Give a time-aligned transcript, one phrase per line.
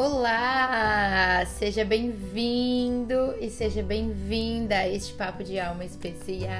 [0.00, 1.44] Olá!
[1.44, 6.52] Seja bem-vindo e seja bem-vinda a este Papo de Alma especial.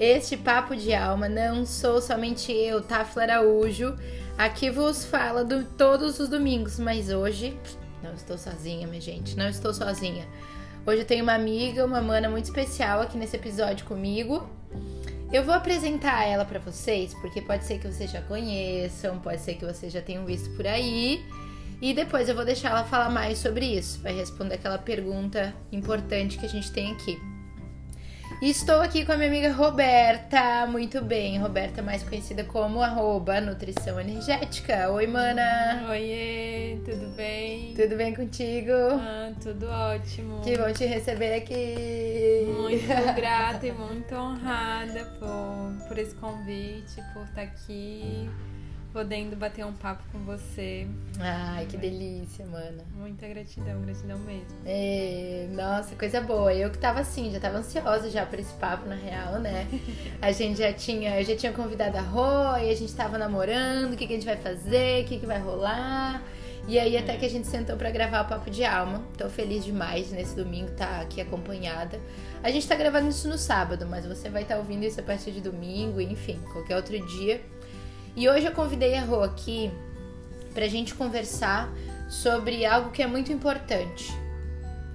[0.00, 3.94] Este Papo de Alma não sou somente eu, Tafla Araújo.
[4.38, 7.54] Aqui vos fala do, todos os domingos, mas hoje
[8.02, 10.26] não estou sozinha, minha gente, não estou sozinha.
[10.86, 14.48] Hoje eu tenho uma amiga, uma mana muito especial aqui nesse episódio comigo.
[15.30, 19.56] Eu vou apresentar ela para vocês, porque pode ser que vocês já conheçam, pode ser
[19.56, 21.22] que vocês já tenham visto por aí.
[21.80, 26.36] E depois eu vou deixar ela falar mais sobre isso, vai responder aquela pergunta importante
[26.36, 27.16] que a gente tem aqui.
[28.42, 33.40] E estou aqui com a minha amiga Roberta, muito bem, Roberta mais conhecida como arroba
[33.40, 34.90] Nutrição Energética.
[34.90, 35.86] Oi, mana!
[35.88, 37.74] Oiê, tudo bem?
[37.74, 38.72] Tudo bem contigo?
[38.72, 40.40] Ah, tudo ótimo.
[40.42, 42.44] Que bom te receber aqui!
[42.56, 48.28] Muito grata e muito honrada por, por esse convite, por estar aqui
[48.98, 50.84] podendo bater um papo com você.
[51.20, 52.84] Ai, que delícia, mana.
[52.96, 54.48] Muita gratidão, gratidão mesmo.
[54.66, 56.52] É, nossa, coisa boa.
[56.52, 59.68] Eu que tava assim, já tava ansiosa já por esse papo, na real, né?
[60.20, 63.92] A gente já tinha, eu já tinha convidado a Rô, e a gente tava namorando,
[63.92, 66.20] o que, que a gente vai fazer, o que, que vai rolar.
[66.66, 69.04] E aí até que a gente sentou para gravar o Papo de Alma.
[69.16, 72.00] Tô feliz demais nesse domingo tá aqui acompanhada.
[72.42, 75.04] A gente tá gravando isso no sábado, mas você vai estar tá ouvindo isso a
[75.04, 77.40] partir de domingo, enfim, qualquer outro dia.
[78.18, 79.70] E hoje eu convidei a Rô aqui
[80.52, 81.72] pra gente conversar
[82.08, 84.12] sobre algo que é muito importante,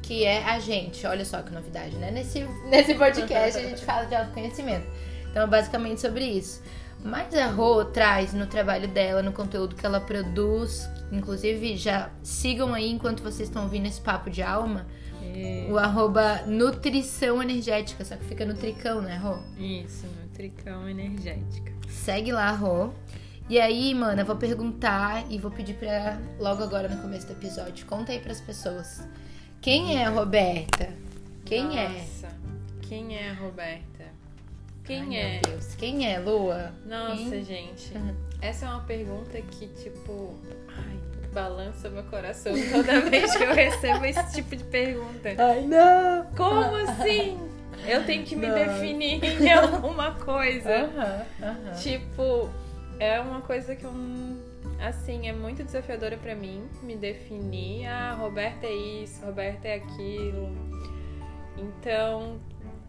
[0.02, 1.08] que é a gente.
[1.08, 2.12] Olha só que novidade, né?
[2.12, 4.86] Nesse, nesse podcast a gente fala de autoconhecimento.
[5.32, 6.62] Então, é basicamente sobre isso.
[7.02, 12.74] Mas a Rô traz no trabalho dela, no conteúdo que ela produz, inclusive já sigam
[12.74, 14.86] aí enquanto vocês estão ouvindo esse papo de alma,
[15.34, 15.66] é.
[15.70, 19.38] o arroba nutrição energética, só que fica no tricão, né, Rô?
[19.58, 21.73] Isso, nutricão energética.
[21.94, 22.90] Segue lá, Rô.
[23.50, 27.34] E aí, mano, eu vou perguntar e vou pedir pra logo agora no começo do
[27.34, 29.08] episódio, conta aí pras pessoas.
[29.62, 30.90] Quem é a Roberta?
[31.46, 31.90] Quem Nossa, é?
[31.90, 32.28] Nossa,
[32.82, 34.06] quem é a Roberta?
[34.84, 35.32] Quem Ai, é?
[35.34, 35.76] Meu Deus.
[35.76, 36.72] Quem é, Lua?
[36.86, 37.44] Nossa, Quem?
[37.44, 37.94] gente.
[38.42, 40.34] Essa é uma pergunta que, tipo,
[40.68, 41.00] ai,
[41.34, 45.30] balança meu coração toda vez que eu recebo esse tipo de pergunta.
[45.38, 46.26] Ai, não!
[46.36, 47.38] Como assim?
[47.88, 48.56] Eu tenho que me Não.
[48.56, 50.69] definir em alguma coisa.
[50.85, 51.73] Aham, aham.
[51.81, 52.50] Tipo,
[53.00, 53.91] é uma coisa que eu.
[54.81, 57.85] Assim, é muito desafiadora pra mim me definir.
[57.88, 60.50] Ah, Roberta é isso, Roberta é aquilo.
[61.57, 62.39] Então,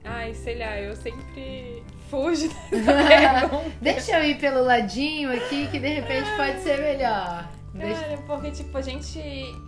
[0.04, 3.72] ai, sei lá, eu sempre fujo dessa pergunta.
[3.80, 7.48] Deixa eu ir pelo ladinho aqui que de repente pode ser melhor.
[7.74, 8.00] Deixa...
[8.02, 9.20] Cara, porque, tipo, a gente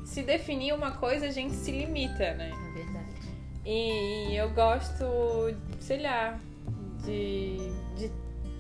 [0.05, 2.51] se definir uma coisa, a gente se limita, né?
[3.67, 5.05] E eu gosto,
[5.81, 6.39] sei lá,
[7.05, 7.57] de,
[7.97, 8.11] de,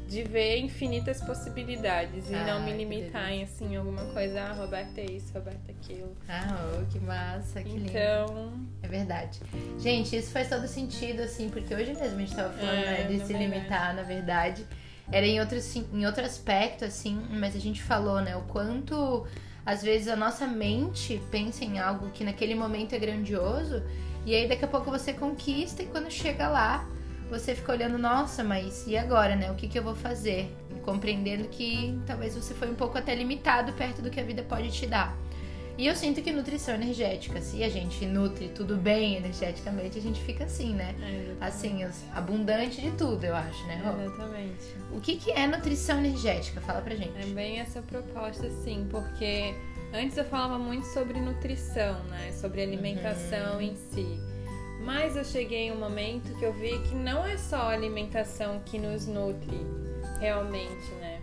[0.08, 5.00] de ver infinitas possibilidades e não Ai, me limitar em assim alguma coisa, ah, Roberta
[5.00, 6.16] é isso, Roberta é aquilo.
[6.28, 7.88] Ah, oh, que massa, que lindo.
[7.88, 8.52] Então,
[8.82, 9.38] É verdade.
[9.78, 13.02] Gente, isso faz todo sentido, assim, porque hoje mesmo a gente tava falando, É, né,
[13.04, 13.44] de se verdade.
[13.44, 14.66] limitar, na verdade.
[15.12, 15.56] Era em outro,
[15.92, 19.24] em outro aspecto, assim, mas a gente falou, né, o quanto
[19.64, 23.82] às vezes a nossa mente pensa em algo que naquele momento é grandioso,
[24.26, 26.86] e aí daqui a pouco você conquista e quando chega lá,
[27.30, 29.50] você fica olhando, nossa, mas e agora, né?
[29.50, 30.54] O que, que eu vou fazer?
[30.84, 34.70] Compreendendo que talvez você foi um pouco até limitado perto do que a vida pode
[34.70, 35.16] te dar.
[35.78, 40.22] E eu sinto que nutrição energética, se a gente nutre tudo bem energeticamente, a gente
[40.22, 40.94] fica assim, né?
[41.02, 41.84] é, Assim,
[42.14, 44.00] abundante de tudo, eu acho, né, Rô?
[44.02, 44.74] exatamente.
[44.90, 46.62] O que, que é nutrição energética?
[46.62, 47.26] Fala pra É gente.
[47.34, 49.54] bem essa proposta, sim, porque
[49.96, 52.30] antes eu falava muito sobre nutrição, né?
[52.32, 54.20] Sobre alimentação em si.
[54.84, 58.60] Mas eu cheguei em um momento que eu vi que não é só a alimentação
[58.64, 59.58] que nos nutre,
[60.20, 61.20] realmente, né?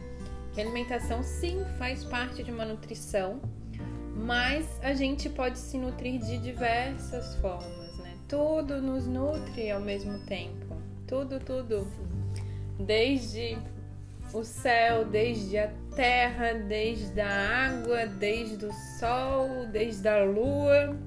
[0.53, 3.39] Que a alimentação sim faz parte de uma nutrição,
[4.15, 8.15] mas a gente pode se nutrir de diversas formas, né?
[8.27, 10.75] Tudo nos nutre ao mesmo tempo.
[11.07, 11.87] Tudo, tudo.
[12.79, 13.57] Desde
[14.33, 20.97] o céu, desde a terra, desde a água, desde o sol, desde a lua,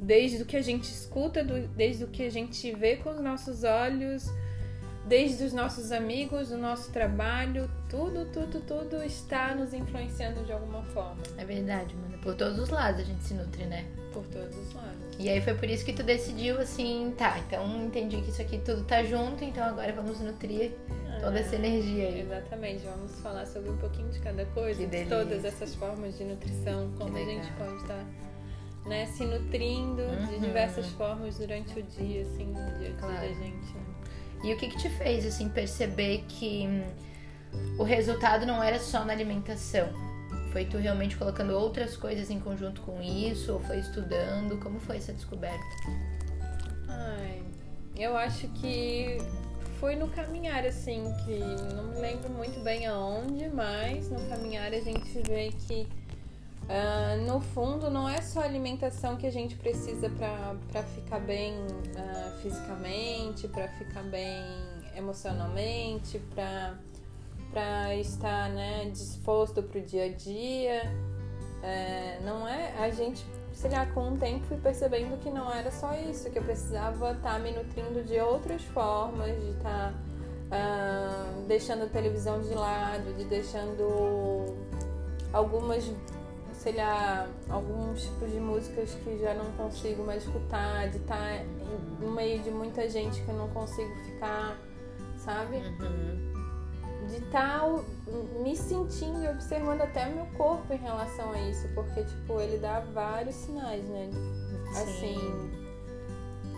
[0.00, 3.62] desde o que a gente escuta, desde o que a gente vê com os nossos
[3.62, 4.26] olhos,
[5.06, 10.82] desde os nossos amigos, o nosso trabalho, tudo, tudo, tudo está nos influenciando de alguma
[10.82, 12.18] forma, É verdade, mano.
[12.18, 13.86] Por todos os lados a gente se nutre, né?
[14.12, 15.16] por todos os lados.
[15.18, 18.58] E aí foi por isso que tu decidiu assim, tá, então entendi que isso aqui
[18.58, 20.72] tudo tá junto, então agora vamos nutrir
[21.20, 22.20] toda essa energia aí.
[22.20, 26.90] Exatamente, vamos falar sobre um pouquinho de cada coisa, de todas essas formas de nutrição,
[26.98, 28.04] como a gente pode estar
[28.86, 30.40] né, se nutrindo de Uhum.
[30.40, 33.14] diversas formas durante o dia, assim, no dia a dia Claro.
[33.20, 33.74] da gente.
[33.74, 33.84] né?
[34.44, 36.84] E o que, que te fez, assim, perceber que hum,
[37.78, 39.88] o resultado não era só na alimentação?
[40.52, 43.52] Foi tu realmente colocando outras coisas em conjunto com isso?
[43.52, 44.58] Ou foi estudando?
[44.58, 45.58] Como foi essa descoberta?
[46.88, 47.42] Ai,
[47.96, 49.18] eu acho que
[49.80, 51.38] foi no caminhar, assim, que
[51.74, 55.88] não me lembro muito bem aonde, mas no caminhar a gente vê que
[56.64, 62.38] uh, no fundo não é só alimentação que a gente precisa para ficar bem uh,
[62.42, 64.44] fisicamente, para ficar bem
[64.96, 70.82] emocionalmente, para estar né, disposto para o dia a dia.
[71.62, 73.24] É, não é a gente
[73.58, 77.10] sei lá, com o tempo fui percebendo que não era só isso, que eu precisava
[77.10, 79.92] estar tá me nutrindo de outras formas, de estar
[80.48, 84.54] tá, uh, deixando a televisão de lado, de deixando
[85.32, 85.90] algumas,
[86.52, 91.44] sei lá, alguns tipos de músicas que já não consigo mais escutar, de estar tá
[91.98, 94.56] no meio de muita gente que eu não consigo ficar,
[95.16, 95.56] sabe?
[95.56, 96.27] Uhum
[97.08, 97.82] de estar tá
[98.42, 102.58] me sentindo e observando até o meu corpo em relação a isso, porque tipo, ele
[102.58, 104.10] dá vários sinais, né?
[104.70, 105.16] Assim,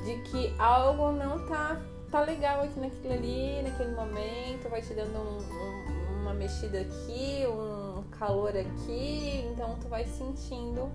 [0.04, 1.80] de que algo não tá
[2.10, 7.46] tá legal aqui naquilo ali, naquele momento, vai te dando um, um, uma mexida aqui,
[7.46, 10.90] um calor aqui, então tu vai sentindo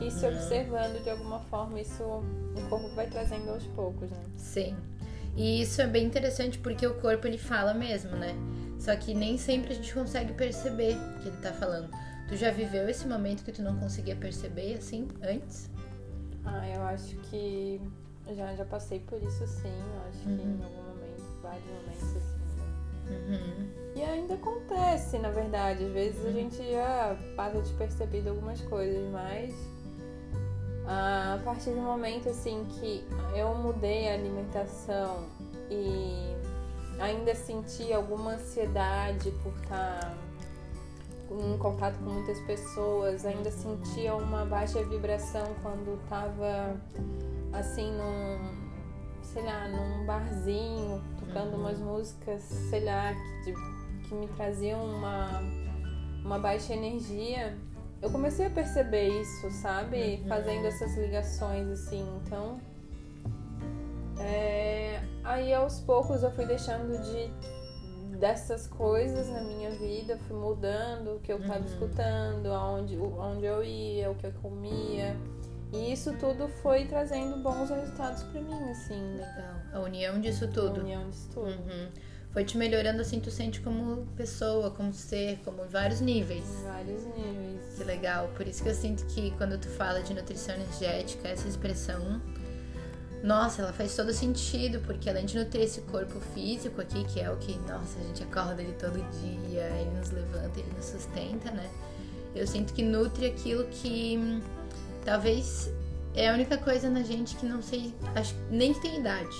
[0.00, 0.32] e se uhum.
[0.32, 4.24] observando de alguma forma, isso o corpo vai trazendo aos poucos, né?
[4.36, 4.76] Sim.
[5.36, 8.34] E isso é bem interessante porque o corpo ele fala mesmo, né?
[8.78, 11.90] Só que nem sempre a gente consegue perceber o que ele tá falando.
[12.28, 15.70] Tu já viveu esse momento que tu não conseguia perceber assim antes?
[16.44, 17.80] Ah, eu acho que
[18.34, 19.68] já, já passei por isso sim.
[19.68, 20.36] Eu acho uhum.
[20.36, 20.64] que em uhum.
[20.64, 22.38] algum momento, vários momentos assim.
[23.06, 23.16] Né?
[23.28, 23.68] Uhum.
[23.96, 25.84] E ainda acontece, na verdade.
[25.84, 26.28] Às vezes uhum.
[26.28, 29.54] a gente já passa despercebido algumas coisas, mas
[30.86, 33.04] a partir do momento assim que
[33.34, 35.26] eu mudei a alimentação
[35.70, 36.34] e
[36.98, 40.16] ainda senti alguma ansiedade por estar
[41.30, 46.80] em contato com muitas pessoas, ainda sentia uma baixa vibração quando estava
[47.52, 51.60] assim num, sei lá, num barzinho, tocando uhum.
[51.60, 53.52] umas músicas, sei lá, que,
[54.08, 55.42] que me traziam uma,
[56.24, 57.56] uma baixa energia.
[58.00, 60.20] Eu comecei a perceber isso, sabe?
[60.22, 60.28] Uhum.
[60.28, 62.06] Fazendo essas ligações assim.
[62.24, 62.58] Então,
[64.20, 67.30] é, aí aos poucos eu fui deixando de
[68.18, 71.66] dessas coisas na minha vida, fui mudando o que eu estava uhum.
[71.66, 75.16] escutando, aonde, onde eu ia, o que eu comia.
[75.72, 79.16] E isso tudo foi trazendo bons resultados para mim, assim.
[79.16, 79.54] Legal.
[79.72, 80.80] A união disso tudo.
[80.80, 81.50] A união disso tudo.
[81.50, 81.88] Uhum.
[82.32, 86.44] Foi te melhorando assim, tu sente como pessoa, como ser, como em vários níveis.
[86.60, 87.74] Em vários níveis.
[87.76, 88.28] Que legal.
[88.36, 92.20] Por isso que eu sinto que quando tu fala de nutrição energética, essa expressão
[93.22, 97.30] nossa, ela faz todo sentido, porque além de nutrir esse corpo físico aqui, que é
[97.30, 101.50] o que, nossa, a gente acorda ele todo dia, ele nos levanta, ele nos sustenta,
[101.50, 101.68] né?
[102.34, 104.40] Eu sinto que nutre aquilo que hum,
[105.04, 105.72] talvez
[106.14, 109.36] é a única coisa na gente que não sei, acho nem que tem idade,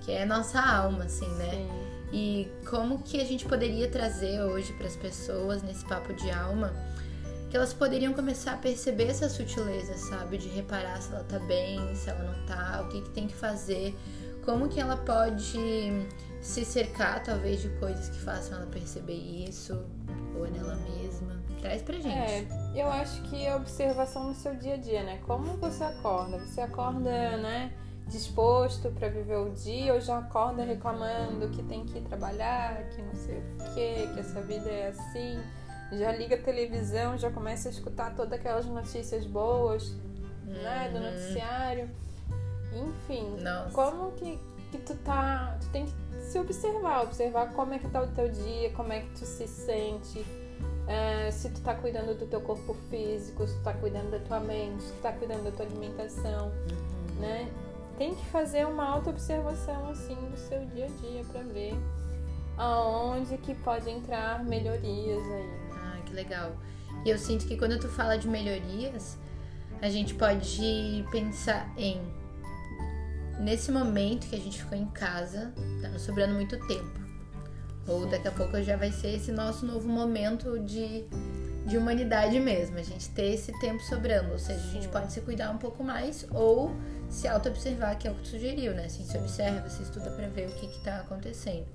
[0.00, 1.50] que é a nossa alma, assim, né?
[1.50, 1.86] Sim.
[2.12, 6.72] E como que a gente poderia trazer hoje para as pessoas nesse papo de alma?
[7.56, 10.38] Elas poderiam começar a perceber essa sutileza, sabe?
[10.38, 13.34] De reparar se ela tá bem, se ela não tá, o que, que tem que
[13.34, 13.96] fazer,
[14.44, 16.06] como que ela pode
[16.40, 19.84] se cercar, talvez, de coisas que façam ela perceber isso,
[20.36, 21.42] ou nela mesma.
[21.60, 22.14] Traz pra gente.
[22.14, 25.18] É, eu acho que a observação no seu dia a dia, né?
[25.26, 26.38] Como você acorda?
[26.38, 27.72] Você acorda, né?
[28.08, 33.14] disposto para viver o dia ou já acorda reclamando que tem que trabalhar, que não
[33.16, 35.42] sei o que, que essa vida é assim
[35.92, 39.94] já liga a televisão, já começa a escutar todas aquelas notícias boas,
[40.44, 41.10] né, do uhum.
[41.10, 41.90] noticiário.
[42.72, 43.70] Enfim, Nossa.
[43.70, 44.38] como que,
[44.70, 45.56] que tu tá.
[45.60, 49.00] Tu tem que se observar, observar como é que tá o teu dia, como é
[49.00, 50.24] que tu se sente.
[50.88, 54.38] É, se tu tá cuidando do teu corpo físico, se tu tá cuidando da tua
[54.38, 57.20] mente, se tu tá cuidando da tua alimentação, uhum.
[57.20, 57.50] né?
[57.98, 61.74] Tem que fazer uma auto-observação assim do seu dia a dia para ver
[62.58, 65.65] aonde que pode entrar melhorias aí
[66.06, 66.56] que legal.
[67.04, 69.18] E eu sinto que quando tu fala de melhorias,
[69.82, 72.00] a gente pode pensar em
[73.38, 77.00] nesse momento que a gente ficou em casa, tá nos sobrando muito tempo.
[77.86, 81.04] Ou daqui a pouco já vai ser esse nosso novo momento de,
[81.66, 84.32] de humanidade mesmo, a gente ter esse tempo sobrando.
[84.32, 86.74] Ou seja, a gente pode se cuidar um pouco mais ou
[87.08, 88.86] se auto-observar, que é o que tu sugeriu, né?
[88.86, 91.66] Assim, se observa, se estuda para ver o que está acontecendo.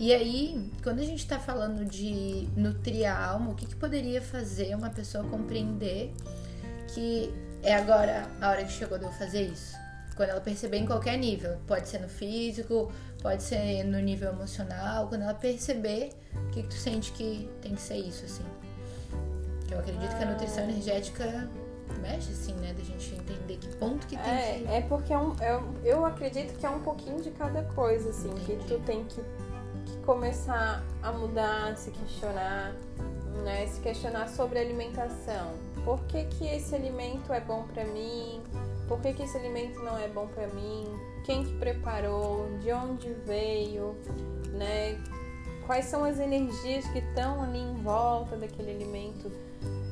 [0.00, 4.20] E aí, quando a gente está falando de nutrir a alma, o que, que poderia
[4.20, 6.12] fazer uma pessoa compreender
[6.94, 7.32] que
[7.62, 9.76] é agora a hora que chegou de eu fazer isso?
[10.16, 15.08] Quando ela perceber em qualquer nível, pode ser no físico, pode ser no nível emocional,
[15.08, 18.44] quando ela perceber, o que, que tu sente que tem que ser isso, assim?
[19.70, 21.48] Eu acredito que a nutrição energética
[22.00, 22.74] mexe, assim, né?
[22.74, 24.72] Da gente entender que ponto que tem é, que...
[24.72, 28.30] É porque é um, é, eu acredito que é um pouquinho de cada coisa, assim,
[28.30, 28.56] Entendi.
[28.56, 29.41] que tu tem que, que
[30.04, 32.74] começar a mudar, se questionar,
[33.44, 33.66] né?
[33.66, 35.52] Se questionar sobre alimentação.
[35.84, 38.42] Por que, que esse alimento é bom para mim?
[38.86, 40.86] Por que, que esse alimento não é bom para mim?
[41.24, 42.46] Quem que preparou?
[42.60, 43.96] De onde veio?
[44.50, 44.98] Né?
[45.66, 49.30] Quais são as energias que estão ali em volta daquele alimento?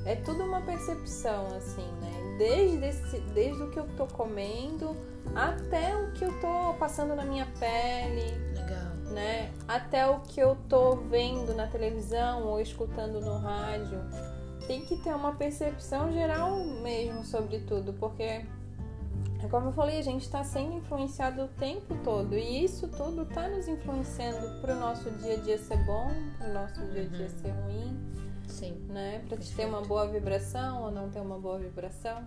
[0.04, 2.36] É tudo uma percepção, assim, né?
[2.38, 4.96] Desde, esse, desde o que eu tô comendo
[5.34, 8.32] até o que eu tô passando na minha pele.
[8.54, 8.99] Legal.
[9.10, 9.52] Né?
[9.66, 13.98] Até o que eu tô vendo na televisão ou escutando no rádio.
[14.66, 18.44] Tem que ter uma percepção geral mesmo sobre tudo, porque
[19.48, 23.48] como eu falei, a gente está sendo influenciado o tempo todo e isso tudo está
[23.48, 27.06] nos influenciando para o nosso dia a dia ser bom, para o nosso dia a
[27.06, 27.40] dia uhum.
[27.40, 28.10] ser ruim.
[28.46, 28.72] Sim.
[28.88, 29.24] Né?
[29.28, 32.24] Para ter uma boa vibração ou não ter uma boa vibração.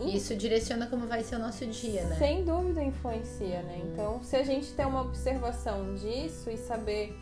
[0.00, 2.16] E isso direciona como vai ser o nosso dia, né?
[2.16, 3.80] Sem dúvida influencia, né?
[3.84, 7.16] Então, se a gente tem uma observação disso e saber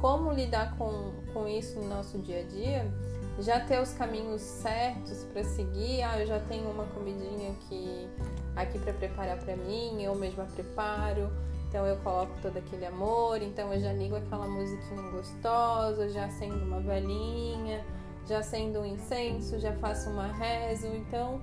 [0.00, 2.90] como lidar com, com isso no nosso dia a dia,
[3.38, 6.02] já ter os caminhos certos para seguir.
[6.02, 8.08] Ah, eu já tenho uma comidinha aqui,
[8.56, 11.30] aqui para preparar para mim, eu mesma preparo.
[11.68, 16.64] Então eu coloco todo aquele amor, então eu já ligo aquela musiquinha gostosa, já acendo
[16.64, 17.84] uma velhinha,
[18.28, 21.42] já acendo um incenso, já faço uma rezo, então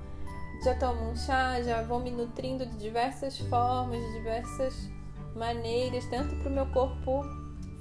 [0.64, 4.90] já tomo um chá, já vou me nutrindo de diversas formas, de diversas
[5.36, 7.24] maneiras, tanto para o meu corpo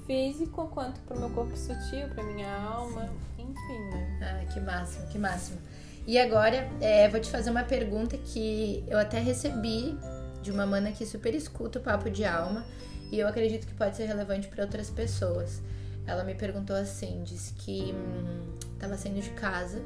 [0.05, 4.19] físico quanto para o meu corpo sutil, para minha alma, enfim, né?
[4.21, 5.59] Ah, que máximo, que máximo.
[6.07, 9.97] E agora, é, vou te fazer uma pergunta que eu até recebi
[10.41, 12.65] de uma mana que super escuta o papo de alma
[13.11, 15.61] e eu acredito que pode ser relevante para outras pessoas.
[16.07, 19.81] Ela me perguntou assim, disse que hum, tava saindo de casa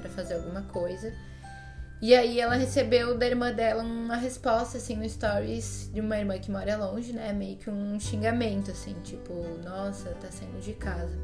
[0.00, 1.14] para fazer alguma coisa.
[2.04, 6.38] E aí ela recebeu da irmã dela uma resposta assim no stories de uma irmã
[6.38, 7.32] que mora longe, né?
[7.32, 9.32] Meio que um xingamento assim, tipo,
[9.64, 11.16] nossa, tá saindo de casa.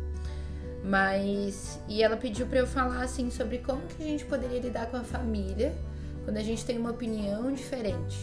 [0.82, 4.86] Mas e ela pediu para eu falar assim sobre como que a gente poderia lidar
[4.86, 5.74] com a família
[6.24, 8.16] quando a gente tem uma opinião diferente.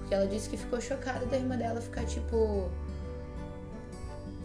[0.00, 2.68] Porque ela disse que ficou chocada da irmã dela ficar tipo.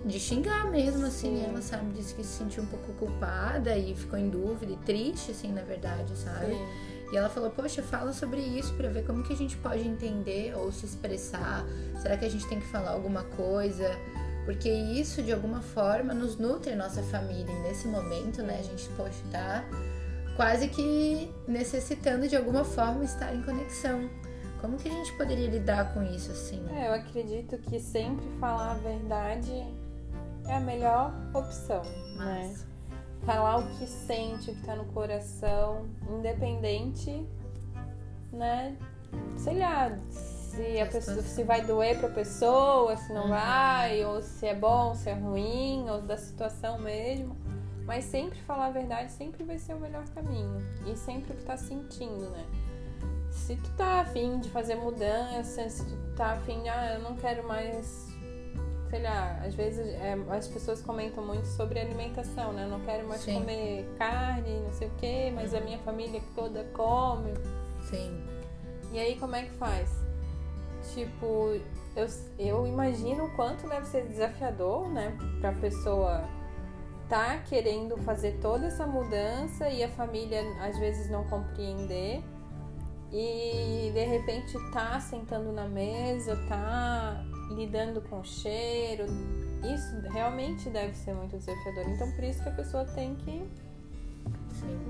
[0.06, 1.38] de xingar mesmo, assim.
[1.38, 1.46] Sim.
[1.50, 5.32] Ela, sabe, disse que se sentiu um pouco culpada e ficou em dúvida e triste,
[5.32, 6.54] assim, na verdade, sabe?
[6.54, 6.95] Sim.
[7.12, 10.56] E ela falou: Poxa, fala sobre isso para ver como que a gente pode entender
[10.56, 11.66] ou se expressar.
[12.02, 13.90] Será que a gente tem que falar alguma coisa?
[14.46, 17.52] Porque isso, de alguma forma, nos nutre a nossa família.
[17.52, 19.66] E nesse momento, né, a gente, poxa, tá
[20.36, 24.10] quase que necessitando de alguma forma estar em conexão.
[24.62, 26.64] Como que a gente poderia lidar com isso assim?
[26.76, 29.52] É, eu acredito que sempre falar a verdade
[30.48, 31.82] é a melhor opção,
[32.18, 32.56] né?
[33.24, 37.26] Falar o que sente, o que tá no coração, independente,
[38.32, 38.76] né?
[39.38, 39.98] Sei lá,
[40.56, 43.30] se a pessoa se vai doer pra pessoa, se não uhum.
[43.30, 47.36] vai, ou se é bom, se é ruim, ou da situação mesmo.
[47.86, 50.58] Mas sempre falar a verdade sempre vai ser o melhor caminho.
[50.86, 52.46] E sempre o que tá sentindo, né?
[53.30, 57.48] Se tu tá afim de fazer mudança, se tu tá afim, ah, eu não quero
[57.48, 58.05] mais.
[58.90, 62.66] Sei lá, às vezes é, as pessoas comentam muito sobre alimentação, né?
[62.66, 63.40] Eu não quero mais Sim.
[63.40, 67.34] comer carne, não sei o quê, mas a minha família toda come.
[67.90, 68.24] Sim.
[68.92, 69.90] E aí como é que faz?
[70.94, 71.60] Tipo,
[71.96, 76.24] eu, eu imagino o quanto deve ser desafiador, né, pra pessoa
[77.10, 82.24] tá querendo fazer toda essa mudança e a família às vezes não compreender
[83.12, 89.06] e de repente tá sentando na mesa, tá lidando com cheiro.
[89.64, 91.90] Isso realmente deve ser muito desafiador.
[91.90, 93.48] Então por isso que a pessoa tem que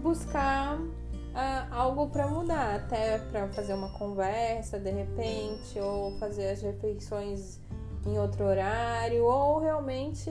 [0.01, 6.61] buscar uh, algo para mudar, até para fazer uma conversa de repente, ou fazer as
[6.61, 7.59] refeições
[8.05, 10.29] em outro horário, ou realmente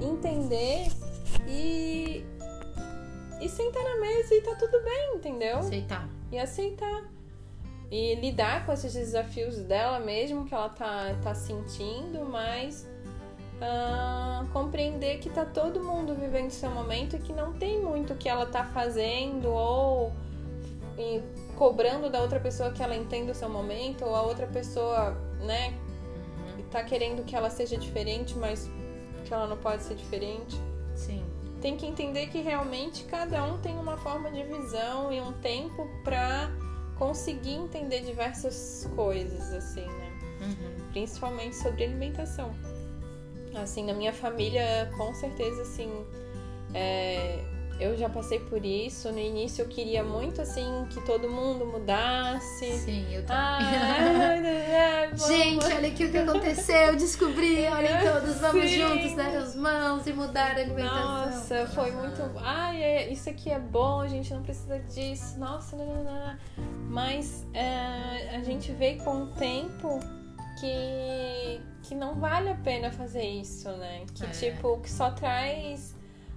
[0.00, 0.88] entender
[1.46, 2.24] e
[3.40, 5.58] e sentar na mesa e tá tudo bem, entendeu?
[5.58, 6.08] Aceitar.
[6.30, 7.11] E aceitar.
[7.92, 12.88] E lidar com esses desafios dela mesmo que ela tá, tá sentindo, mas
[13.60, 18.30] uh, compreender que tá todo mundo vivendo seu momento e que não tem muito que
[18.30, 20.10] ela tá fazendo ou
[21.56, 25.74] cobrando da outra pessoa que ela entenda o seu momento, ou a outra pessoa, né,
[26.56, 26.64] uhum.
[26.70, 28.70] tá querendo que ela seja diferente, mas
[29.24, 30.58] que ela não pode ser diferente.
[30.94, 31.22] Sim.
[31.60, 35.86] Tem que entender que realmente cada um tem uma forma de visão e um tempo
[36.02, 36.50] para
[37.02, 40.12] conseguir entender diversas coisas, assim, né?
[40.40, 40.90] Uhum.
[40.92, 42.54] Principalmente sobre alimentação.
[43.56, 45.90] Assim, na minha família, com certeza, assim,
[46.72, 47.42] é,
[47.80, 49.10] eu já passei por isso.
[49.10, 52.72] No início eu queria muito assim que todo mundo mudasse.
[52.78, 54.50] Sim, eu Ah, também.
[54.50, 55.26] é, vamos.
[55.26, 58.80] Gente, olha aqui o que aconteceu, eu descobri, olhem todos, vamos Sim.
[58.80, 61.26] juntos dar as mãos e mudar a alimentação.
[61.26, 62.22] Nossa, foi muito.
[62.38, 65.38] Ai, é, isso aqui é bom, a gente não precisa disso.
[65.38, 65.76] Nossa.
[66.88, 69.98] Mas é, a gente vê com o tempo
[70.60, 74.04] que, que não vale a pena fazer isso, né?
[74.14, 74.28] Que É.
[74.28, 75.94] tipo, que só traz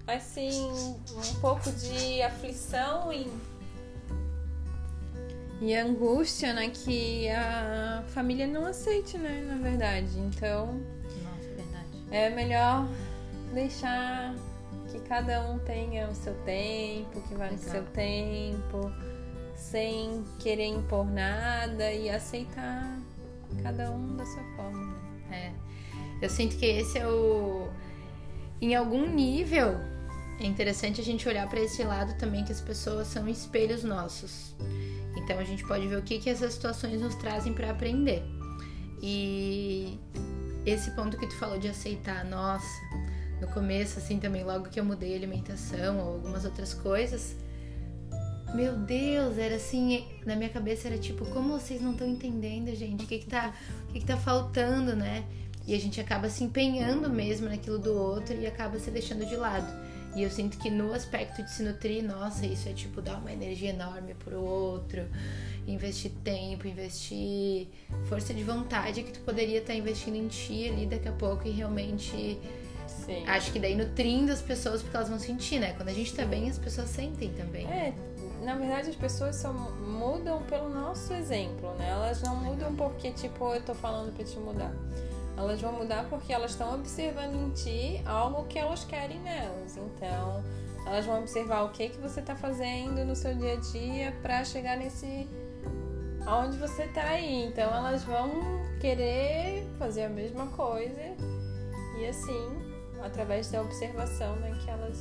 [0.08, 3.28] assim um pouco de aflição e,
[5.62, 6.70] e angústia, né?
[6.70, 9.44] Que a família não aceite, né?
[9.48, 10.20] Na verdade.
[10.20, 10.68] Então.
[11.24, 12.06] Nossa, é verdade.
[12.12, 12.88] É melhor
[13.54, 14.36] deixar
[14.92, 17.58] que cada um tenha o seu tempo, que vá no Legal.
[17.72, 18.92] seu tempo,
[19.56, 23.00] sem querer impor nada e aceitar
[23.64, 24.96] cada um da sua forma.
[25.30, 25.54] né?
[26.22, 26.26] É.
[26.26, 27.68] Eu sinto que esse é o.
[28.62, 29.78] Em algum nível,
[30.40, 34.54] é interessante a gente olhar para esse lado também, que as pessoas são espelhos nossos.
[35.16, 38.22] Então a gente pode ver o que, que essas situações nos trazem para aprender.
[39.02, 39.98] E
[40.66, 42.68] esse ponto que tu falou de aceitar, nossa,
[43.40, 47.36] no começo, assim, também, logo que eu mudei a alimentação ou algumas outras coisas.
[48.54, 53.04] Meu Deus, era assim, na minha cabeça era tipo, como vocês não estão entendendo, gente?
[53.04, 53.54] O que que tá,
[53.90, 55.26] o que que tá faltando, né?
[55.68, 59.36] E a gente acaba se empenhando mesmo naquilo do outro e acaba se deixando de
[59.36, 59.68] lado.
[60.16, 63.34] E eu sinto que no aspecto de se nutrir, nossa, isso é tipo dar uma
[63.34, 65.06] energia enorme pro outro,
[65.68, 67.68] investir tempo, investir
[68.08, 71.52] força de vontade que tu poderia estar investindo em ti ali daqui a pouco e
[71.52, 72.40] realmente
[72.88, 73.28] Sim.
[73.28, 75.74] acho que daí nutrindo as pessoas porque elas vão sentir, né?
[75.74, 77.66] Quando a gente tá bem, as pessoas sentem também.
[77.68, 77.94] É,
[78.44, 81.90] na verdade as pessoas só mudam pelo nosso exemplo, né?
[81.90, 84.74] Elas não mudam porque, tipo, eu tô falando pra te mudar.
[85.38, 89.76] Elas vão mudar porque elas estão observando em ti algo que elas querem nelas.
[89.78, 90.44] Então,
[90.86, 94.46] elas vão observar o que que você tá fazendo no seu dia a dia pra
[94.46, 95.28] chegar nesse
[96.26, 97.46] aonde você tá aí.
[97.46, 98.32] Então, elas vão
[98.80, 101.02] querer fazer a mesma coisa
[102.00, 104.98] e assim, através da observação, né, que elas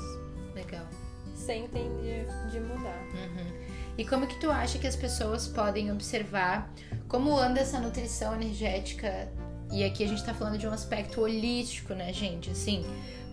[0.55, 0.87] Legal.
[1.35, 3.03] sentem de, de mudar.
[3.13, 3.65] Uhum.
[3.97, 6.73] E como que tu acha que as pessoas podem observar
[7.09, 9.29] como anda essa nutrição energética?
[9.75, 12.49] E aqui a gente tá falando de um aspecto holístico, né, gente?
[12.51, 12.85] Assim,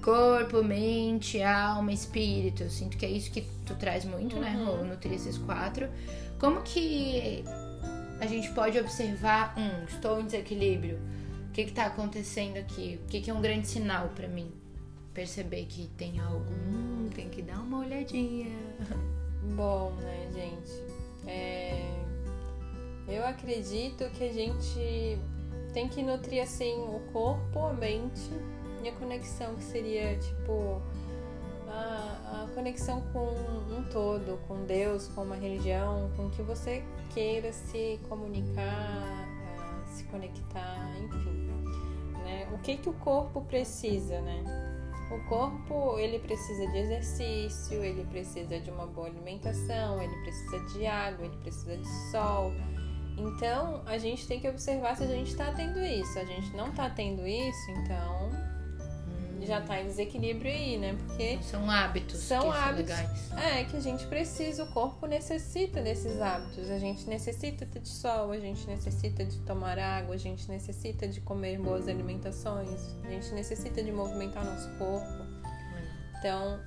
[0.04, 2.64] corpo, mente, alma, espírito.
[2.64, 4.66] Eu sinto que é isso que tu traz muito, né, Uhum.
[4.78, 4.84] Rô?
[4.84, 5.88] Nutrir esses quatro.
[6.40, 7.44] Como que
[8.20, 11.00] a gente pode observar, um, estou em desequilíbrio?
[11.50, 13.00] O que que tá acontecendo aqui?
[13.04, 14.52] O que que é um grande sinal pra mim?
[15.14, 18.58] Perceber que tem algo, hum, tem que dar uma olhadinha.
[19.56, 20.72] Bom, né, gente?
[21.28, 21.84] É,
[23.08, 25.20] Eu acredito que a gente
[25.74, 28.30] tem que nutrir assim o corpo, a mente
[28.84, 30.82] e a conexão, que seria tipo
[31.68, 33.30] a, a conexão com
[33.74, 39.28] um todo, com Deus, com uma religião, com que você queira se comunicar,
[39.60, 41.50] ah, se conectar, enfim.
[42.24, 42.48] Né?
[42.54, 44.44] O que, que o corpo precisa, né?
[45.12, 50.86] O corpo, ele precisa de exercício, ele precisa de uma boa alimentação, ele precisa de
[50.86, 52.54] água, ele precisa de sol.
[53.28, 56.18] Então, a gente tem que observar se a gente está tendo isso.
[56.18, 58.32] A gente não está tendo isso, então
[59.46, 60.96] já está em desequilíbrio aí, né?
[61.06, 62.90] Porque São hábitos São hábitos.
[62.90, 63.32] legais.
[63.34, 66.70] é que a gente precisa, o corpo necessita desses hábitos.
[66.70, 71.20] A gente necessita de sol, a gente necessita de tomar água, a gente necessita de
[71.22, 75.26] comer boas alimentações, a gente necessita de movimentar nosso corpo.
[76.20, 76.60] Então,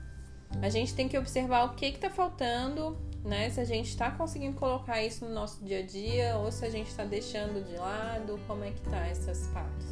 [0.61, 3.49] a gente tem que observar o que está faltando, né?
[3.51, 6.71] Se a gente está conseguindo colocar isso no nosso dia a dia ou se a
[6.71, 9.89] gente está deixando de lado, como é que tá essas partes.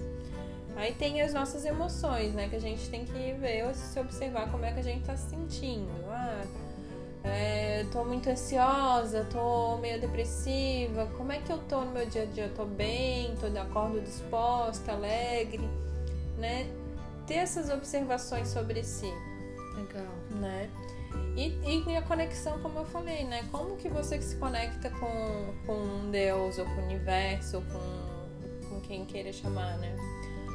[0.77, 2.49] Aí tem as nossas emoções, né?
[2.49, 5.31] Que a gente tem que ver, se observar como é que a gente tá se
[5.31, 5.91] sentindo.
[6.09, 6.45] Ah,
[7.25, 11.07] é, tô muito ansiosa, tô meio depressiva.
[11.17, 12.45] Como é que eu tô no meu dia a dia?
[12.45, 15.69] Eu tô bem, tô de acordo disposta, alegre,
[16.39, 16.67] né?
[17.27, 19.13] Ter essas observações sobre si
[19.77, 20.13] Legal.
[20.31, 20.69] né?
[21.37, 23.49] E, e a conexão, como eu falei, né?
[23.51, 28.81] Como que você se conecta com, com Deus, ou com o universo, ou com, com
[28.81, 29.97] quem queira chamar, né?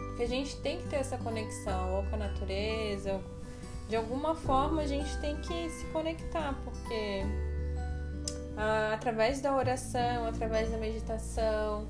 [0.10, 3.38] Porque a gente tem que ter essa conexão, ou com a natureza, ou
[3.89, 7.24] de alguma forma a gente tem que se conectar, porque
[8.58, 11.88] ah, através da oração, através da meditação,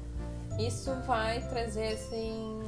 [0.60, 2.66] isso vai trazer assim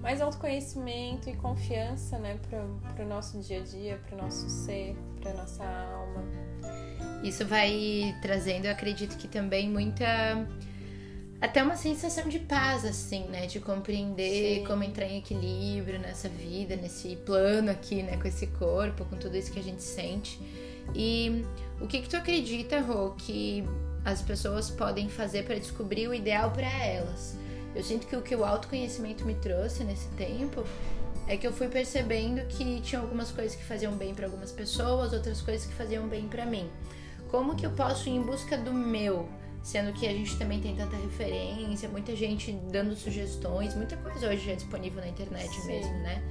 [0.00, 5.34] mais autoconhecimento e confiança, né, pro, pro nosso dia a dia, pro nosso ser, pra
[5.34, 6.24] nossa alma.
[7.22, 10.06] Isso vai trazendo, eu acredito que também muita
[11.40, 13.46] até uma sensação de paz, assim, né?
[13.46, 14.64] De compreender Sim.
[14.66, 18.18] como entrar em equilíbrio nessa vida, nesse plano aqui, né?
[18.18, 20.38] Com esse corpo, com tudo isso que a gente sente.
[20.94, 21.42] E
[21.80, 23.64] o que que tu acredita, Rô, que
[24.04, 27.38] as pessoas podem fazer para descobrir o ideal para elas?
[27.74, 30.64] Eu sinto que o que o autoconhecimento me trouxe nesse tempo
[31.26, 35.12] é que eu fui percebendo que tinha algumas coisas que faziam bem para algumas pessoas,
[35.12, 36.68] outras coisas que faziam bem para mim.
[37.30, 39.28] Como que eu posso ir em busca do meu?
[39.62, 44.46] Sendo que a gente também tem tanta referência, muita gente dando sugestões, muita coisa hoje
[44.46, 45.66] já é disponível na internet Sim.
[45.68, 46.22] mesmo, né?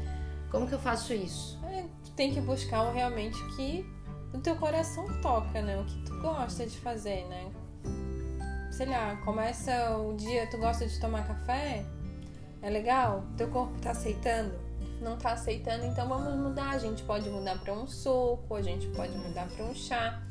[0.51, 1.57] Como que eu faço isso?
[1.63, 3.85] É, tem que buscar realmente o que
[4.33, 5.79] o teu coração toca, né?
[5.79, 7.49] O que tu gosta de fazer, né?
[8.79, 11.83] Sei lá, começa o dia, tu gosta de tomar café?
[12.61, 13.25] É legal?
[13.35, 14.57] Teu corpo tá aceitando?
[15.01, 16.69] Não tá aceitando, então vamos mudar.
[16.69, 20.23] A gente pode mudar para um suco, a gente pode mudar para um chá.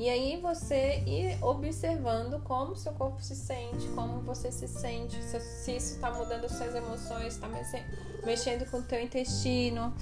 [0.00, 5.76] E aí você ir observando como seu corpo se sente, como você se sente, se,
[5.76, 7.48] isso está mudando as suas emoções, está
[8.26, 9.94] mexendo com o teu intestino.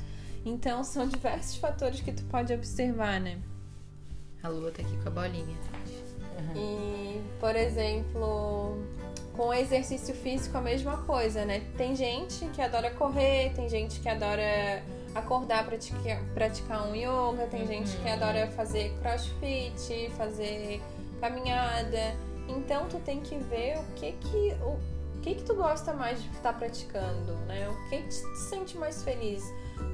[0.46, 3.38] Então são diversos fatores que tu pode observar, né?
[4.42, 5.79] A lua tá aqui com a bolinha.
[6.54, 6.62] Uhum.
[6.62, 8.78] E, por exemplo,
[9.36, 11.62] com o exercício físico a mesma coisa, né?
[11.76, 14.82] Tem gente que adora correr, tem gente que adora
[15.14, 17.66] acordar praticar, praticar um yoga, tem uhum.
[17.66, 20.80] gente que adora fazer crossfit, fazer
[21.20, 22.14] caminhada.
[22.48, 24.78] Então tu tem que ver o que que o,
[25.16, 27.68] o que que tu gosta mais de estar praticando, né?
[27.68, 29.42] O que, que te sente mais feliz?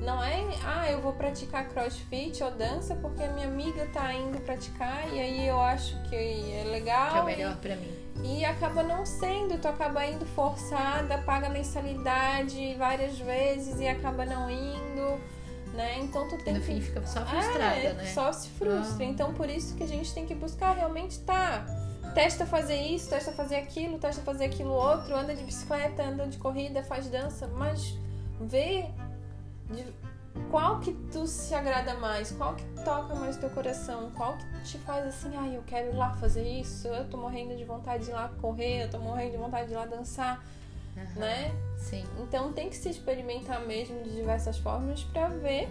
[0.03, 4.39] Não é, ah, eu vou praticar crossfit ou dança porque a minha amiga tá indo
[4.41, 7.11] praticar e aí eu acho que é legal.
[7.11, 8.07] Que é o melhor pra mim.
[8.23, 14.51] E acaba não sendo, tu acaba indo forçada, paga mensalidade várias vezes e acaba não
[14.51, 15.21] indo.
[15.75, 15.99] Né?
[15.99, 16.67] Então tu tem no que...
[16.67, 18.07] fim fica só frustrada, é, né?
[18.07, 19.05] Só se frustra.
[19.05, 19.09] Ah.
[19.09, 21.67] Então por isso que a gente tem que buscar realmente tá.
[22.15, 26.39] Testa fazer isso, testa fazer aquilo, testa fazer aquilo outro, anda de bicicleta, anda de
[26.39, 27.95] corrida, faz dança, mas
[28.41, 28.87] vê
[29.71, 29.85] de
[30.51, 34.79] qual que tu se agrada mais, qual que toca mais teu coração, qual que te
[34.79, 38.05] faz assim, ai, ah, eu quero ir lá fazer isso, eu tô morrendo de vontade
[38.05, 40.45] de ir lá correr, eu tô morrendo de vontade de ir lá dançar,
[40.97, 41.53] uhum, né?
[41.77, 42.05] Sim.
[42.21, 45.69] Então tem que se experimentar mesmo de diversas formas para ver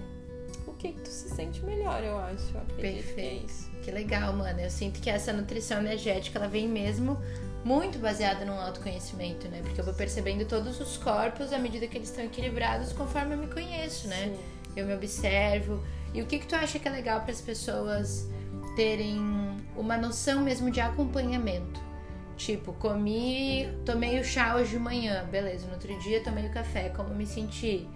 [0.68, 2.56] o que, que tu se sente melhor, eu acho.
[2.56, 3.54] Eu Perfeito.
[3.72, 4.60] Que, é que legal, mano.
[4.60, 7.18] Eu sinto que essa nutrição energética ela vem mesmo
[7.66, 9.60] muito baseada no autoconhecimento, né?
[9.64, 13.40] Porque eu vou percebendo todos os corpos à medida que eles estão equilibrados conforme eu
[13.40, 14.28] me conheço, né?
[14.28, 14.40] Sim.
[14.76, 15.84] Eu me observo.
[16.14, 18.30] E o que que tu acha que é legal para as pessoas
[18.76, 19.18] terem
[19.76, 21.84] uma noção mesmo de acompanhamento?
[22.38, 25.66] Tipo, comi, tomei o chá hoje de manhã, beleza.
[25.66, 27.88] No outro dia tomei o café, como me senti?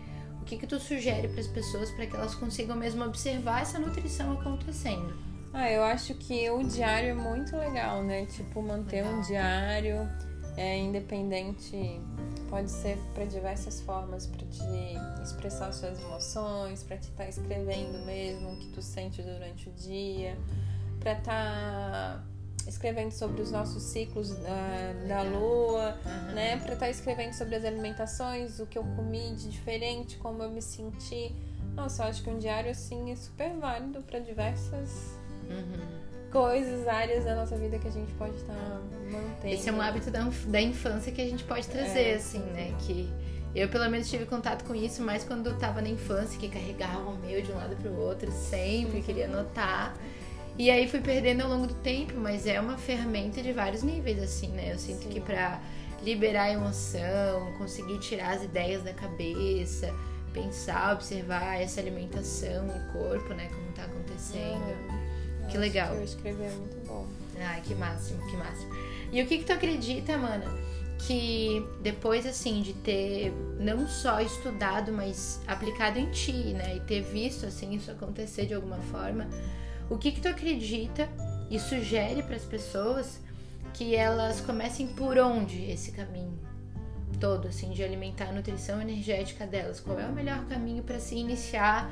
[0.42, 3.78] O que que tu sugere para as pessoas para que elas consigam mesmo observar essa
[3.78, 5.29] nutrição acontecendo?
[5.54, 8.26] Ah, eu acho que o diário é muito legal, né?
[8.26, 9.14] Tipo, manter legal.
[9.14, 10.10] um diário
[10.56, 12.02] é independente,
[12.50, 18.06] pode ser para diversas formas, para te expressar suas emoções, para te estar tá escrevendo
[18.06, 20.38] mesmo o que tu sente durante o dia,
[21.00, 22.24] para estar tá
[22.68, 26.34] escrevendo sobre os nossos ciclos da, da lua, uhum.
[26.36, 26.58] né?
[26.58, 30.52] Para estar tá escrevendo sobre as alimentações, o que eu comi de diferente, como eu
[30.52, 31.34] me senti.
[31.74, 35.19] Nossa, eu acho que um diário assim é super válido para diversas
[35.50, 36.00] Uhum.
[36.32, 38.82] Coisas, áreas da nossa vida que a gente pode estar tá
[39.12, 39.54] mantendo.
[39.54, 42.76] Esse é um hábito da, da infância que a gente pode trazer, é, assim, né?
[42.80, 43.12] Que
[43.56, 47.10] eu, pelo menos, tive contato com isso mais quando eu tava na infância, que carregava
[47.10, 49.96] o meu de um lado pro outro, sempre queria anotar.
[50.58, 54.22] E aí fui perdendo ao longo do tempo, mas é uma ferramenta de vários níveis,
[54.22, 54.74] assim, né?
[54.74, 55.10] Eu sinto Sim.
[55.10, 55.60] que pra
[56.04, 59.94] liberar a emoção, conseguir tirar as ideias da cabeça,
[60.32, 63.50] pensar, observar essa alimentação e corpo, né?
[63.50, 64.90] Como tá acontecendo.
[64.90, 65.09] Uhum.
[65.50, 65.94] Que legal.
[65.94, 67.08] Que eu escrevi é muito bom.
[67.40, 68.74] Ai, que máximo, que máximo.
[69.12, 70.46] E o que que tu acredita, mana?
[71.08, 76.76] Que depois, assim, de ter não só estudado, mas aplicado em ti, né?
[76.76, 79.28] E ter visto, assim, isso acontecer de alguma forma,
[79.90, 81.10] o que que tu acredita
[81.50, 83.20] e sugere para as pessoas
[83.74, 86.38] que elas comecem por onde esse caminho
[87.20, 89.80] todo, assim, de alimentar a nutrição energética delas?
[89.80, 91.90] Qual é o melhor caminho para se iniciar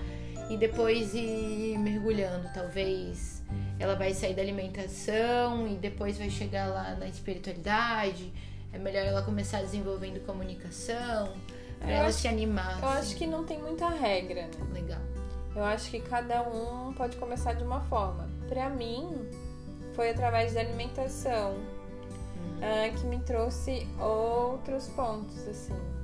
[0.49, 3.43] e depois ir mergulhando, talvez
[3.79, 8.31] ela vai sair da alimentação e depois vai chegar lá na espiritualidade.
[8.73, 11.33] É melhor ela começar desenvolvendo comunicação,
[11.79, 12.79] pra ela se animar.
[12.81, 12.99] Eu assim.
[12.99, 14.51] acho que não tem muita regra, né?
[14.73, 15.01] Legal.
[15.55, 18.29] Eu acho que cada um pode começar de uma forma.
[18.47, 19.27] Para mim,
[19.93, 22.59] foi através da alimentação hum.
[22.59, 25.96] uh, que me trouxe outros pontos, assim.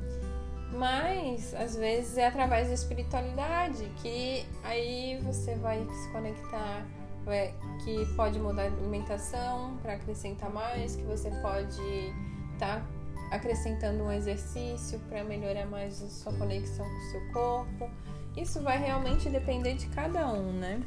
[0.74, 6.86] Mas, às vezes, é através da espiritualidade que aí você vai se conectar
[7.28, 11.82] é, que pode mudar a alimentação para acrescentar mais, que você pode
[12.54, 12.86] estar tá
[13.32, 17.90] acrescentando um exercício para melhorar mais a sua conexão com o seu corpo.
[18.36, 20.82] Isso vai realmente depender de cada um, né?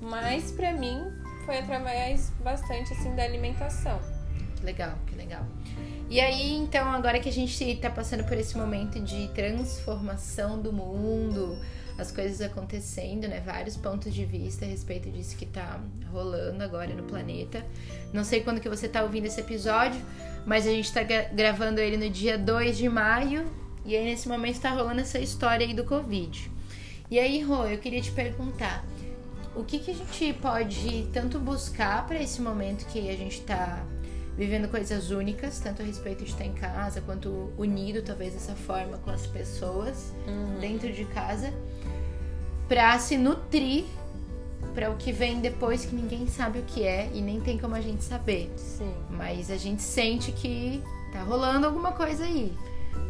[0.00, 1.02] Mas para mim
[1.44, 4.00] foi através bastante assim da alimentação.
[4.62, 5.44] Legal, que legal.
[6.10, 10.72] E aí, então, agora que a gente está passando por esse momento de transformação do
[10.72, 11.56] mundo,
[11.96, 13.40] as coisas acontecendo, né?
[13.46, 17.64] Vários pontos de vista a respeito disso que tá rolando agora no planeta.
[18.12, 20.00] Não sei quando que você tá ouvindo esse episódio,
[20.44, 23.46] mas a gente tá gravando ele no dia 2 de maio.
[23.84, 26.50] E aí, nesse momento, tá rolando essa história aí do Covid.
[27.08, 28.84] E aí, Rô, eu queria te perguntar
[29.54, 33.86] o que, que a gente pode tanto buscar para esse momento que a gente tá
[34.40, 38.96] vivendo coisas únicas, tanto a respeito de estar em casa, quanto unido, talvez dessa forma,
[38.96, 40.58] com as pessoas uhum.
[40.58, 41.52] dentro de casa,
[42.66, 43.84] para se nutrir
[44.74, 47.74] para o que vem depois que ninguém sabe o que é e nem tem como
[47.74, 48.50] a gente saber.
[48.56, 48.94] Sim.
[49.10, 52.50] Mas a gente sente que tá rolando alguma coisa aí.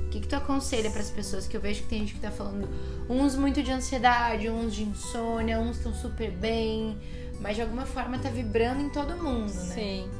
[0.06, 2.20] O que, que tu aconselha para as pessoas que eu vejo que tem gente que
[2.20, 2.68] tá falando
[3.08, 6.98] uns muito de ansiedade, uns de insônia, uns estão super bem,
[7.40, 9.74] mas de alguma forma tá vibrando em todo mundo, né?
[9.74, 10.10] Sim.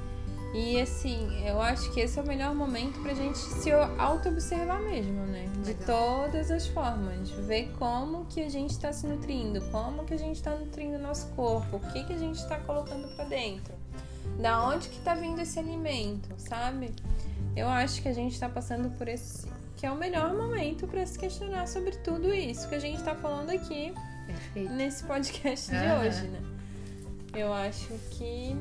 [0.53, 5.25] E assim, eu acho que esse é o melhor momento pra gente se auto-observar mesmo,
[5.27, 5.49] né?
[5.63, 5.87] De Legal.
[5.87, 7.31] todas as formas.
[7.31, 11.01] Ver como que a gente está se nutrindo, como que a gente está nutrindo o
[11.01, 13.73] nosso corpo, o que que a gente está colocando para dentro.
[14.41, 16.93] Da onde que tá vindo esse alimento, sabe?
[17.55, 21.07] Eu acho que a gente está passando por esse que é o melhor momento para
[21.07, 23.95] se questionar sobre tudo isso que a gente está falando aqui
[24.27, 24.73] Perfeito.
[24.75, 26.43] nesse podcast de hoje, né?
[27.35, 28.55] Eu acho que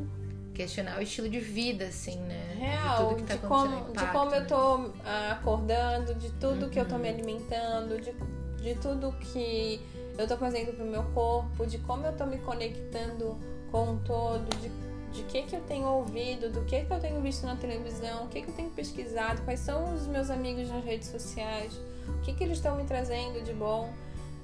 [0.59, 2.53] questionar o estilo de vida, assim, né?
[2.59, 6.69] Real, de, tá de como, impacto, de como eu tô ah, acordando, de tudo uhum.
[6.69, 7.15] que eu tô me uhum.
[7.15, 8.13] alimentando, de,
[8.61, 9.79] de tudo que
[10.17, 13.37] eu tô fazendo pro meu corpo, de como eu tô me conectando
[13.71, 14.69] com o todo, de,
[15.13, 18.27] de que que eu tenho ouvido, do que que eu tenho visto na televisão, o
[18.27, 21.73] que que eu tenho pesquisado, quais são os meus amigos nas redes sociais,
[22.05, 23.89] o que que eles estão me trazendo de bom,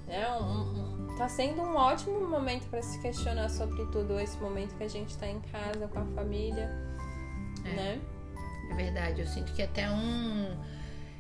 [0.08, 0.26] né?
[0.40, 4.84] Um, um, Tá sendo um ótimo momento para se questionar sobre tudo esse momento que
[4.84, 6.70] a gente está em casa com a família,
[7.64, 8.02] é, né?
[8.70, 10.58] É verdade, eu sinto que até um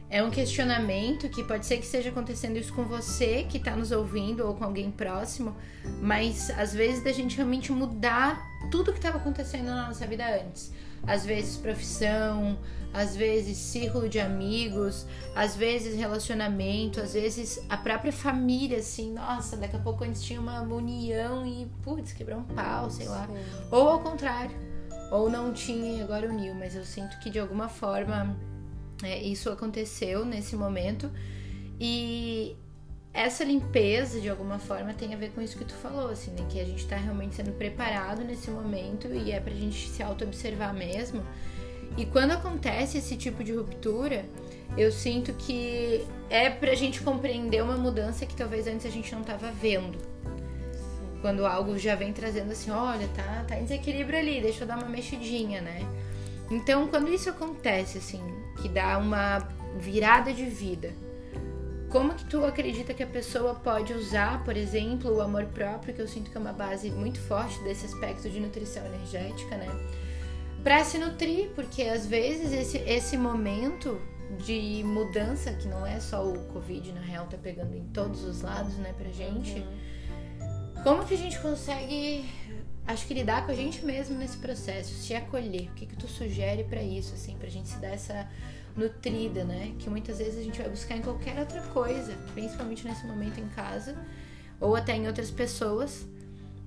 [0.09, 3.91] é um questionamento que pode ser que esteja acontecendo isso com você que está nos
[3.91, 5.55] ouvindo ou com alguém próximo,
[6.01, 10.71] mas às vezes da gente realmente mudar tudo que estava acontecendo na nossa vida antes
[11.05, 12.57] às vezes profissão,
[12.93, 15.05] às vezes círculo de amigos,
[15.35, 20.39] às vezes relacionamento, às vezes a própria família, assim, nossa, daqui a pouco antes tinha
[20.39, 23.27] uma união e, putz, quebrou um pau, sei lá.
[23.27, 23.67] Sim.
[23.69, 24.55] Ou ao contrário,
[25.11, 28.35] ou não tinha e agora uniu, mas eu sinto que de alguma forma
[29.03, 31.11] é, isso aconteceu nesse momento.
[31.79, 32.55] E
[33.15, 36.45] essa limpeza, de alguma forma, tem a ver com isso que tu falou, assim, né?
[36.49, 40.73] Que a gente tá realmente sendo preparado nesse momento e é pra gente se auto-observar
[40.73, 41.23] mesmo.
[41.97, 44.25] E quando acontece esse tipo de ruptura,
[44.77, 49.23] eu sinto que é pra gente compreender uma mudança que talvez antes a gente não
[49.23, 49.97] tava vendo.
[51.21, 54.77] Quando algo já vem trazendo assim, olha, tá, tá em desequilíbrio ali, deixa eu dar
[54.77, 55.87] uma mexidinha, né?
[56.51, 58.21] Então, quando isso acontece, assim,
[58.61, 59.39] que dá uma
[59.79, 60.93] virada de vida,
[61.95, 66.01] como que tu acredita que a pessoa pode usar, por exemplo, o amor próprio, que
[66.01, 69.69] eu sinto que é uma base muito forte desse aspecto de nutrição energética, né?
[70.61, 73.97] Para se nutrir, porque às vezes esse, esse momento
[74.45, 78.41] de mudança, que não é só o Covid, na real, tá pegando em todos os
[78.41, 79.53] lados, né, pra gente.
[79.59, 80.83] Uhum.
[80.83, 82.25] Como que a gente consegue,
[82.85, 85.69] acho que lidar com a gente mesmo nesse processo, se acolher?
[85.69, 88.27] O que que tu sugere para isso, assim, pra gente se dar essa
[88.75, 89.73] nutrida, né?
[89.79, 93.47] Que muitas vezes a gente vai buscar em qualquer outra coisa, principalmente nesse momento em
[93.49, 93.95] casa,
[94.59, 96.05] ou até em outras pessoas.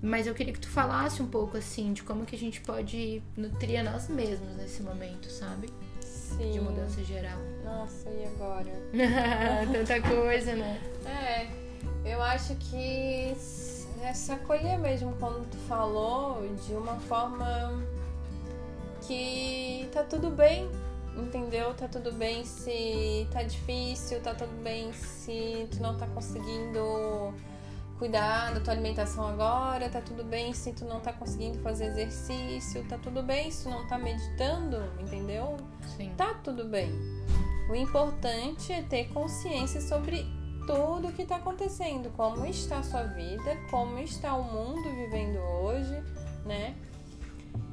[0.01, 3.21] Mas eu queria que tu falasse um pouco assim de como que a gente pode
[3.37, 5.68] nutrir a nós mesmos nesse momento, sabe?
[6.01, 6.53] Sim.
[6.53, 7.38] De mudança geral.
[7.64, 8.71] Nossa, e agora?
[9.73, 10.81] Tanta coisa, né?
[11.05, 11.49] É,
[12.05, 13.35] eu acho que
[14.03, 17.83] é se acolher mesmo, como tu falou, de uma forma
[19.07, 20.71] que tá tudo bem,
[21.22, 21.74] entendeu?
[21.74, 27.35] Tá tudo bem se tá difícil, tá tudo bem se tu não tá conseguindo
[27.98, 32.85] cuidar da tua alimentação agora, tá tudo bem se tu não tá conseguindo fazer exercício,
[32.88, 35.57] tá tudo bem se tu não tá meditando, entendeu?
[35.96, 36.12] Sim.
[36.16, 36.90] Tá tudo bem.
[37.68, 40.24] O importante é ter consciência sobre
[40.66, 45.38] tudo o que está acontecendo, como está a sua vida, como está o mundo vivendo
[45.38, 46.02] hoje,
[46.44, 46.76] né?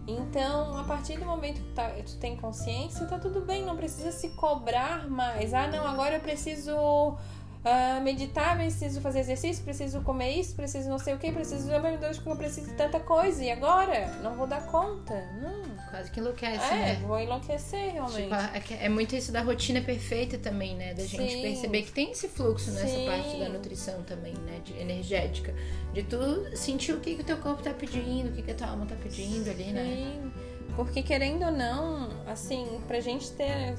[0.07, 4.11] Então, a partir do momento que tá, tu tem consciência, tá tudo bem, não precisa
[4.11, 5.53] se cobrar mais.
[5.53, 7.17] Ah, não, agora eu preciso
[7.65, 11.67] uh, meditar, preciso fazer exercício, preciso comer isso, preciso não sei o que, preciso.
[11.67, 13.43] Meu Deus, eu preciso de tanta coisa.
[13.43, 14.08] E agora?
[14.21, 15.13] Não vou dar conta.
[15.41, 15.65] Não.
[15.89, 17.01] Quase que enlouquece, é, né?
[17.06, 18.30] vou enlouquecer realmente.
[18.30, 20.93] Tipo, é muito isso da rotina perfeita também, né?
[20.93, 21.41] Da gente Sim.
[21.41, 23.06] perceber que tem esse fluxo nessa Sim.
[23.06, 24.62] parte da nutrição também, né?
[24.63, 25.54] De energética.
[25.93, 26.17] De tu
[26.56, 28.86] sentir o que, que o teu corpo tá pedindo, o que, que a tua alma
[28.86, 29.84] tá pedindo ali, né?
[29.84, 30.32] Sim.
[30.75, 33.75] Porque querendo ou não, assim, pra gente ter.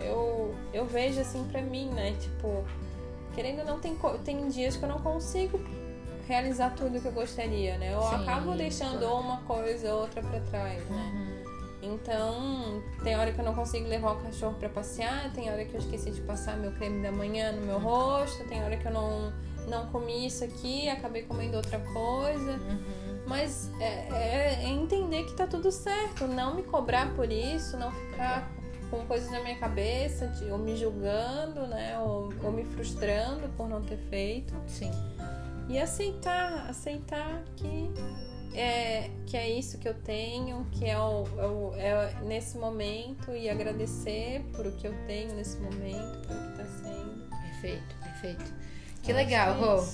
[0.00, 2.16] Eu, eu vejo assim pra mim, né?
[2.18, 2.64] Tipo,
[3.34, 5.60] querendo ou não, tem, tem dias que eu não consigo
[6.26, 7.92] realizar tudo que eu gostaria, né?
[7.92, 9.16] Eu Sim, acabo deixando claro.
[9.16, 11.12] uma coisa ou outra para trás, né?
[11.12, 11.40] Uhum.
[11.82, 15.74] Então, tem hora que eu não consigo levar o cachorro para passear, tem hora que
[15.74, 18.92] eu esqueci de passar meu creme da manhã no meu rosto, tem hora que eu
[18.92, 19.32] não,
[19.66, 22.52] não comi isso aqui, acabei comendo outra coisa.
[22.52, 23.00] Uhum.
[23.26, 27.90] Mas é, é, é, entender que tá tudo certo, não me cobrar por isso, não
[27.90, 28.50] ficar
[28.90, 31.98] com coisas na minha cabeça, de, ou me julgando, né?
[32.00, 34.52] Ou, ou me frustrando por não ter feito.
[34.66, 34.90] Sim.
[35.68, 37.90] E aceitar, aceitar que
[38.54, 41.24] é, que é isso que eu tenho, que é, o,
[41.76, 46.40] é, é nesse momento e agradecer por o que eu tenho nesse momento, por o
[46.40, 47.30] que está sendo.
[47.42, 48.52] Perfeito, perfeito.
[49.02, 49.84] Que legal, é Rô.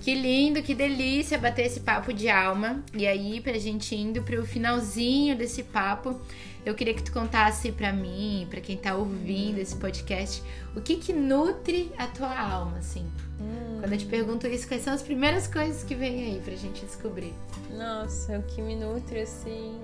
[0.00, 2.84] Que lindo, que delícia bater esse papo de alma.
[2.92, 6.20] E aí, pra gente indo pro finalzinho desse papo,
[6.64, 10.42] eu queria que tu contasse para mim, para quem tá ouvindo esse podcast,
[10.74, 13.06] o que que nutre a tua alma, assim.
[13.40, 13.78] Hum.
[13.80, 16.84] Quando eu te pergunto isso, quais são as primeiras coisas que vem aí pra gente
[16.84, 17.34] descobrir?
[17.70, 19.78] Nossa, o que me nutre, assim,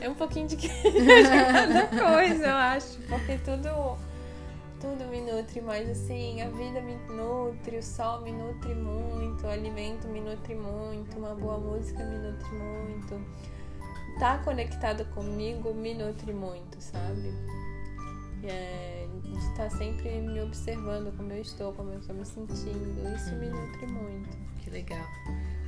[0.00, 3.98] é um pouquinho de cada coisa, eu acho, porque tudo
[4.80, 9.48] tudo me nutre, mas assim, a vida me nutre, o sol me nutre muito, o
[9.48, 13.18] alimento me nutre muito, uma boa música me nutre muito
[14.18, 17.32] tá conectado comigo me nutre muito, sabe?
[18.44, 23.14] É, de estar tá sempre me observando como eu estou, como eu estou me sentindo.
[23.14, 24.36] Isso me nutre muito.
[24.62, 25.06] Que legal.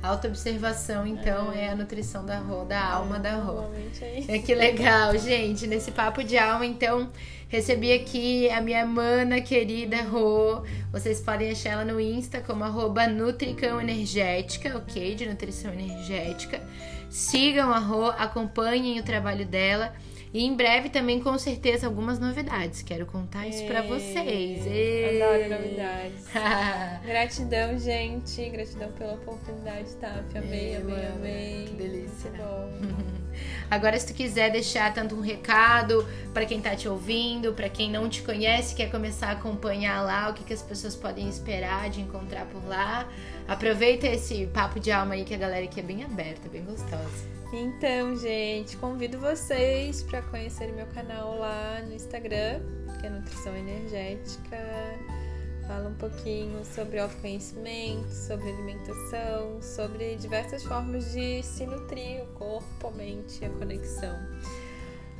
[0.01, 1.65] Autoobservação, então, é.
[1.65, 3.63] é a nutrição da Rô, da alma da Rô.
[3.99, 5.65] É, é que legal, gente.
[5.65, 7.11] Nesse papo de alma, então,
[7.47, 10.61] recebi aqui a minha mana querida Rô.
[10.91, 15.15] Vocês podem achar ela no Insta como arroba Nutricão Energética, ok?
[15.15, 16.61] De nutrição energética.
[17.09, 19.93] Sigam a Rô, acompanhem o trabalho dela.
[20.33, 22.81] E em breve também, com certeza, algumas novidades.
[22.81, 24.65] Quero contar isso para vocês.
[24.67, 25.21] Ei.
[25.21, 26.27] Adoro novidades.
[27.05, 28.49] Gratidão, gente.
[28.49, 30.23] Gratidão pela oportunidade, tá?
[30.35, 31.65] Amei, amei, amei.
[31.67, 32.29] Que delícia.
[32.29, 33.17] Muito bom.
[33.69, 37.91] Agora, se tu quiser deixar tanto um recado para quem tá te ouvindo, para quem
[37.91, 41.89] não te conhece, quer começar a acompanhar lá, o que, que as pessoas podem esperar
[41.89, 43.07] de encontrar por lá,
[43.47, 47.37] aproveita esse papo de alma aí que a galera aqui é bem aberta, bem gostosa.
[47.53, 52.59] Então, gente, convido vocês para conhecerem meu canal lá no Instagram,
[52.99, 54.57] que é Nutrição Energética.
[55.67, 62.87] Fala um pouquinho sobre autoconhecimento, sobre alimentação, sobre diversas formas de se nutrir o corpo,
[62.87, 64.17] a mente e a conexão.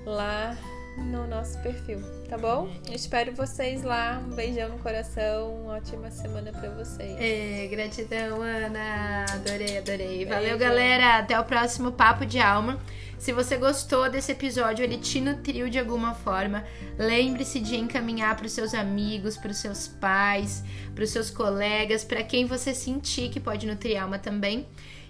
[0.06, 0.58] Lá
[0.98, 2.70] no nosso perfil, tá bom?
[2.88, 4.24] Eu espero vocês lá.
[4.26, 5.54] Um beijão no coração.
[5.54, 7.16] Uma ótima semana para vocês.
[7.20, 9.26] É, gratidão, Ana.
[9.30, 10.26] Adorei, adorei.
[10.26, 10.30] Beijo.
[10.30, 11.20] Valeu, galera.
[11.20, 12.80] Até o próximo Papo de Alma.
[13.18, 16.64] Se você gostou desse episódio, ele te nutriu de alguma forma,
[16.98, 22.04] lembre-se de encaminhar para os seus amigos, para os seus pais, para os seus colegas,
[22.04, 24.68] para quem você sentir que pode nutrir alma também.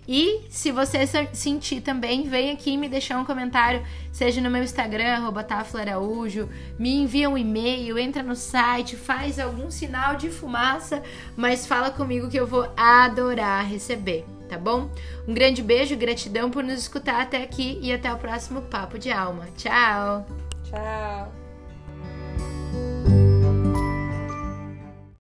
[0.08, 5.30] E se você sentir também, vem aqui me deixar um comentário, seja no meu Instagram,
[5.78, 6.48] Araújo,
[6.80, 11.04] me envia um e-mail, entra no site, faz algum sinal de fumaça,
[11.36, 14.90] mas fala comigo que eu vou adorar receber, tá bom?
[15.28, 19.12] Um grande beijo, gratidão por nos escutar até aqui e até o próximo Papo de
[19.12, 19.48] Alma.
[19.58, 20.26] Tchau!
[20.64, 21.37] Tchau!